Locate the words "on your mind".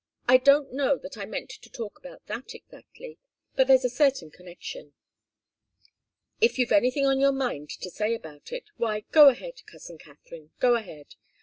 7.05-7.69